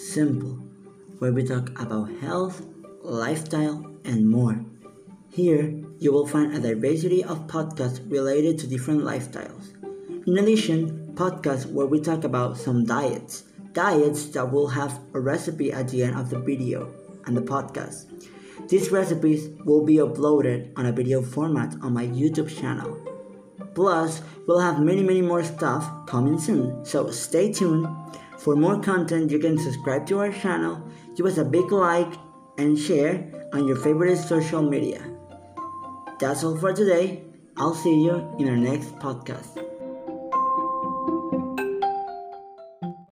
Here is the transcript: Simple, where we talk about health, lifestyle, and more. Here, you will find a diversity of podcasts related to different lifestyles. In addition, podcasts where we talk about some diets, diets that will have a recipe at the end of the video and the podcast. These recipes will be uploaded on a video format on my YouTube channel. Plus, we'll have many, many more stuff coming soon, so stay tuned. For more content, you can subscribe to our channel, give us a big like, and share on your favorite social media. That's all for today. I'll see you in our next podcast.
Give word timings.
Simple, 0.00 0.58
where 1.18 1.30
we 1.30 1.44
talk 1.44 1.78
about 1.78 2.10
health, 2.20 2.64
lifestyle, 3.02 3.84
and 4.04 4.26
more. 4.26 4.64
Here, 5.30 5.74
you 5.98 6.10
will 6.10 6.26
find 6.26 6.56
a 6.56 6.58
diversity 6.58 7.22
of 7.22 7.46
podcasts 7.46 8.00
related 8.10 8.58
to 8.58 8.66
different 8.66 9.02
lifestyles. 9.02 9.74
In 10.26 10.38
addition, 10.38 11.12
podcasts 11.14 11.70
where 11.70 11.86
we 11.86 12.00
talk 12.00 12.24
about 12.24 12.56
some 12.56 12.86
diets, 12.86 13.44
diets 13.74 14.24
that 14.30 14.50
will 14.50 14.68
have 14.68 14.98
a 15.12 15.20
recipe 15.20 15.70
at 15.70 15.88
the 15.88 16.02
end 16.02 16.18
of 16.18 16.30
the 16.30 16.38
video 16.38 16.90
and 17.26 17.36
the 17.36 17.42
podcast. 17.42 18.06
These 18.70 18.90
recipes 18.90 19.50
will 19.66 19.84
be 19.84 19.96
uploaded 19.96 20.72
on 20.78 20.86
a 20.86 20.92
video 20.92 21.20
format 21.20 21.76
on 21.82 21.92
my 21.92 22.06
YouTube 22.06 22.48
channel. 22.48 23.09
Plus, 23.80 24.20
we'll 24.46 24.60
have 24.60 24.78
many, 24.78 25.02
many 25.02 25.22
more 25.22 25.42
stuff 25.42 26.04
coming 26.04 26.38
soon, 26.38 26.84
so 26.84 27.10
stay 27.10 27.50
tuned. 27.50 27.88
For 28.36 28.54
more 28.54 28.78
content, 28.78 29.30
you 29.30 29.38
can 29.38 29.56
subscribe 29.56 30.06
to 30.08 30.18
our 30.18 30.30
channel, 30.30 30.86
give 31.16 31.24
us 31.24 31.38
a 31.38 31.46
big 31.46 31.72
like, 31.72 32.12
and 32.58 32.78
share 32.78 33.24
on 33.54 33.66
your 33.66 33.76
favorite 33.76 34.18
social 34.18 34.60
media. 34.60 35.00
That's 36.18 36.44
all 36.44 36.58
for 36.58 36.74
today. 36.74 37.22
I'll 37.56 37.74
see 37.74 38.04
you 38.04 38.16
in 38.38 38.50
our 38.50 38.56
next 38.58 38.94
podcast. 38.96 39.69